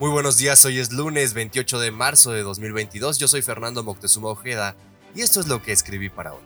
Muy 0.00 0.10
buenos 0.10 0.36
días, 0.36 0.64
hoy 0.64 0.78
es 0.78 0.92
lunes 0.92 1.34
28 1.34 1.80
de 1.80 1.90
marzo 1.90 2.30
de 2.30 2.44
2022, 2.44 3.18
yo 3.18 3.26
soy 3.26 3.42
Fernando 3.42 3.82
Moctezuma 3.82 4.28
Ojeda 4.28 4.76
y 5.12 5.22
esto 5.22 5.40
es 5.40 5.48
lo 5.48 5.60
que 5.60 5.72
escribí 5.72 6.08
para 6.08 6.34
hoy. 6.34 6.42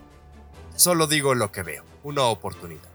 Solo 0.75 1.05
digo 1.05 1.35
lo 1.35 1.51
que 1.51 1.61
veo, 1.61 1.85
una 2.01 2.23
oportunidad. 2.23 2.89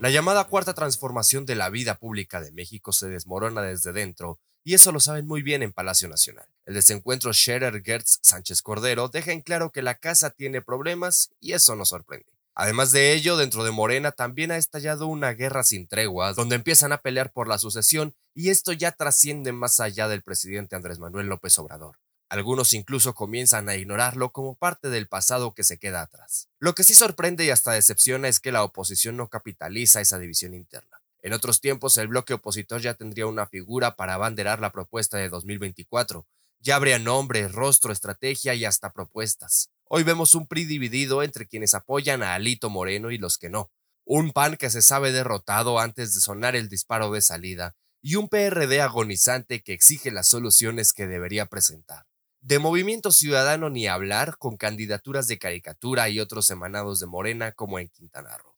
La 0.00 0.10
llamada 0.10 0.44
cuarta 0.44 0.74
transformación 0.74 1.46
de 1.46 1.54
la 1.54 1.70
vida 1.70 1.94
pública 1.94 2.42
de 2.42 2.52
México 2.52 2.92
se 2.92 3.08
desmorona 3.08 3.62
desde 3.62 3.94
dentro 3.94 4.38
y 4.64 4.74
eso 4.74 4.92
lo 4.92 5.00
saben 5.00 5.26
muy 5.26 5.40
bien 5.40 5.62
en 5.62 5.72
Palacio 5.72 6.10
Nacional. 6.10 6.46
El 6.66 6.74
desencuentro 6.74 7.32
Scherer 7.32 7.82
Gertz 7.82 8.18
Sánchez 8.20 8.60
Cordero 8.60 9.08
deja 9.08 9.32
en 9.32 9.40
claro 9.40 9.72
que 9.72 9.80
la 9.80 9.94
casa 9.94 10.28
tiene 10.28 10.60
problemas 10.60 11.30
y 11.40 11.52
eso 11.52 11.74
nos 11.74 11.88
sorprende. 11.88 12.33
Además 12.56 12.92
de 12.92 13.12
ello, 13.12 13.36
dentro 13.36 13.64
de 13.64 13.72
Morena 13.72 14.12
también 14.12 14.52
ha 14.52 14.56
estallado 14.56 15.08
una 15.08 15.32
guerra 15.32 15.64
sin 15.64 15.88
tregua, 15.88 16.34
donde 16.34 16.54
empiezan 16.54 16.92
a 16.92 16.98
pelear 16.98 17.32
por 17.32 17.48
la 17.48 17.58
sucesión 17.58 18.14
y 18.32 18.50
esto 18.50 18.72
ya 18.72 18.92
trasciende 18.92 19.52
más 19.52 19.80
allá 19.80 20.06
del 20.06 20.22
presidente 20.22 20.76
Andrés 20.76 21.00
Manuel 21.00 21.26
López 21.26 21.58
Obrador. 21.58 21.98
Algunos 22.28 22.72
incluso 22.72 23.14
comienzan 23.14 23.68
a 23.68 23.76
ignorarlo 23.76 24.30
como 24.30 24.54
parte 24.54 24.88
del 24.88 25.08
pasado 25.08 25.52
que 25.52 25.64
se 25.64 25.78
queda 25.78 26.02
atrás. 26.02 26.48
Lo 26.58 26.74
que 26.74 26.84
sí 26.84 26.94
sorprende 26.94 27.44
y 27.44 27.50
hasta 27.50 27.72
decepciona 27.72 28.28
es 28.28 28.38
que 28.38 28.52
la 28.52 28.62
oposición 28.62 29.16
no 29.16 29.28
capitaliza 29.28 30.00
esa 30.00 30.18
división 30.18 30.54
interna. 30.54 31.00
En 31.22 31.32
otros 31.32 31.60
tiempos 31.60 31.96
el 31.96 32.08
bloque 32.08 32.34
opositor 32.34 32.80
ya 32.80 32.94
tendría 32.94 33.26
una 33.26 33.46
figura 33.46 33.96
para 33.96 34.14
abanderar 34.14 34.60
la 34.60 34.72
propuesta 34.72 35.16
de 35.16 35.28
2024. 35.28 36.24
Ya 36.60 36.76
habría 36.76 36.98
nombre, 36.98 37.48
rostro, 37.48 37.92
estrategia 37.92 38.54
y 38.54 38.64
hasta 38.64 38.92
propuestas. 38.92 39.70
Hoy 39.96 40.02
vemos 40.02 40.34
un 40.34 40.48
PRI 40.48 40.64
dividido 40.64 41.22
entre 41.22 41.46
quienes 41.46 41.72
apoyan 41.72 42.24
a 42.24 42.34
Alito 42.34 42.68
Moreno 42.68 43.12
y 43.12 43.16
los 43.16 43.38
que 43.38 43.48
no. 43.48 43.70
Un 44.04 44.32
PAN 44.32 44.56
que 44.56 44.68
se 44.68 44.82
sabe 44.82 45.12
derrotado 45.12 45.78
antes 45.78 46.12
de 46.12 46.20
sonar 46.20 46.56
el 46.56 46.68
disparo 46.68 47.12
de 47.12 47.20
salida 47.20 47.76
y 48.02 48.16
un 48.16 48.28
PRD 48.28 48.80
agonizante 48.80 49.62
que 49.62 49.72
exige 49.72 50.10
las 50.10 50.26
soluciones 50.26 50.92
que 50.92 51.06
debería 51.06 51.46
presentar. 51.46 52.06
De 52.40 52.58
Movimiento 52.58 53.12
Ciudadano 53.12 53.70
ni 53.70 53.86
hablar 53.86 54.36
con 54.36 54.56
candidaturas 54.56 55.28
de 55.28 55.38
caricatura 55.38 56.08
y 56.08 56.18
otros 56.18 56.50
emanados 56.50 56.98
de 56.98 57.06
Morena 57.06 57.52
como 57.52 57.78
en 57.78 57.86
Quintana 57.86 58.36
Roo. 58.36 58.53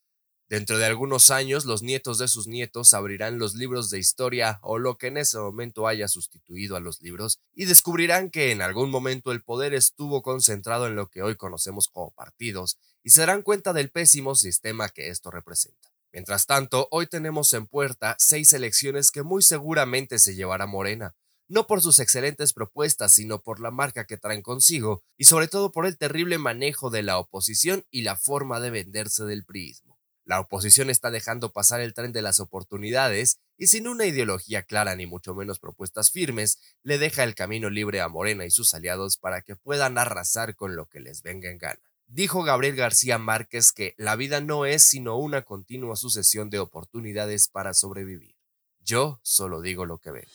Dentro 0.48 0.78
de 0.78 0.86
algunos 0.86 1.30
años, 1.30 1.64
los 1.64 1.82
nietos 1.82 2.18
de 2.18 2.28
sus 2.28 2.46
nietos 2.46 2.94
abrirán 2.94 3.36
los 3.36 3.56
libros 3.56 3.90
de 3.90 3.98
historia 3.98 4.60
o 4.62 4.78
lo 4.78 4.96
que 4.96 5.08
en 5.08 5.16
ese 5.16 5.38
momento 5.38 5.88
haya 5.88 6.06
sustituido 6.06 6.76
a 6.76 6.80
los 6.80 7.02
libros 7.02 7.40
y 7.52 7.64
descubrirán 7.64 8.30
que 8.30 8.52
en 8.52 8.62
algún 8.62 8.90
momento 8.90 9.32
el 9.32 9.42
poder 9.42 9.74
estuvo 9.74 10.22
concentrado 10.22 10.86
en 10.86 10.94
lo 10.94 11.08
que 11.08 11.22
hoy 11.22 11.34
conocemos 11.34 11.88
como 11.88 12.12
partidos 12.12 12.78
y 13.02 13.10
se 13.10 13.22
darán 13.22 13.42
cuenta 13.42 13.72
del 13.72 13.90
pésimo 13.90 14.36
sistema 14.36 14.88
que 14.88 15.08
esto 15.08 15.32
representa. 15.32 15.90
Mientras 16.12 16.46
tanto, 16.46 16.86
hoy 16.92 17.08
tenemos 17.08 17.52
en 17.52 17.66
puerta 17.66 18.14
seis 18.20 18.52
elecciones 18.52 19.10
que 19.10 19.24
muy 19.24 19.42
seguramente 19.42 20.20
se 20.20 20.36
llevará 20.36 20.66
Morena, 20.66 21.16
no 21.48 21.66
por 21.66 21.82
sus 21.82 21.98
excelentes 21.98 22.52
propuestas, 22.52 23.12
sino 23.12 23.42
por 23.42 23.58
la 23.58 23.72
marca 23.72 24.04
que 24.04 24.16
traen 24.16 24.42
consigo 24.42 25.02
y 25.16 25.24
sobre 25.24 25.48
todo 25.48 25.72
por 25.72 25.86
el 25.86 25.98
terrible 25.98 26.38
manejo 26.38 26.88
de 26.90 27.02
la 27.02 27.18
oposición 27.18 27.84
y 27.90 28.02
la 28.02 28.14
forma 28.16 28.60
de 28.60 28.70
venderse 28.70 29.24
del 29.24 29.44
priismo. 29.44 29.85
La 30.26 30.40
oposición 30.40 30.90
está 30.90 31.12
dejando 31.12 31.52
pasar 31.52 31.80
el 31.80 31.94
tren 31.94 32.12
de 32.12 32.20
las 32.20 32.40
oportunidades 32.40 33.38
y 33.56 33.68
sin 33.68 33.86
una 33.86 34.06
ideología 34.06 34.64
clara 34.64 34.96
ni 34.96 35.06
mucho 35.06 35.36
menos 35.36 35.60
propuestas 35.60 36.10
firmes, 36.10 36.58
le 36.82 36.98
deja 36.98 37.22
el 37.22 37.36
camino 37.36 37.70
libre 37.70 38.00
a 38.00 38.08
Morena 38.08 38.44
y 38.44 38.50
sus 38.50 38.74
aliados 38.74 39.18
para 39.18 39.42
que 39.42 39.54
puedan 39.54 39.98
arrasar 39.98 40.56
con 40.56 40.74
lo 40.74 40.86
que 40.86 40.98
les 40.98 41.22
venga 41.22 41.48
en 41.48 41.58
gana. 41.58 41.80
Dijo 42.08 42.42
Gabriel 42.42 42.74
García 42.74 43.18
Márquez 43.18 43.70
que 43.70 43.94
la 43.98 44.16
vida 44.16 44.40
no 44.40 44.66
es 44.66 44.82
sino 44.82 45.16
una 45.16 45.42
continua 45.42 45.94
sucesión 45.94 46.50
de 46.50 46.58
oportunidades 46.58 47.46
para 47.46 47.72
sobrevivir. 47.72 48.34
Yo 48.80 49.20
solo 49.22 49.60
digo 49.60 49.86
lo 49.86 49.98
que 49.98 50.10
veo. 50.10 50.28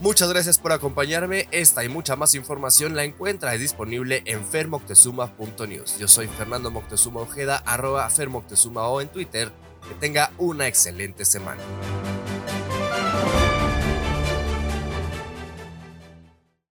Muchas 0.00 0.28
gracias 0.28 0.58
por 0.58 0.72
acompañarme. 0.72 1.48
Esta 1.50 1.84
y 1.84 1.88
mucha 1.88 2.16
más 2.16 2.34
información 2.34 2.94
la 2.94 3.04
encuentra 3.04 3.52
disponible 3.52 4.22
en 4.26 4.44
fermoctezuma.news. 4.44 5.98
Yo 5.98 6.08
soy 6.08 6.26
Fernando 6.26 6.70
Moctezuma 6.70 7.20
Ojeda, 7.20 7.62
arroba 7.64 8.08
fermoctezuma 8.10 8.86
o 8.88 9.00
en 9.00 9.08
Twitter. 9.08 9.50
Que 9.88 9.94
tenga 9.94 10.30
una 10.38 10.66
excelente 10.66 11.24
semana. 11.24 11.60